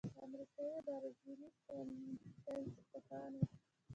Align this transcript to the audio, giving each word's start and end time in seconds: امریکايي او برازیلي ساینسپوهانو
امریکايي 0.23 0.69
او 0.75 0.81
برازیلي 0.87 1.49
ساینسپوهانو 2.45 3.41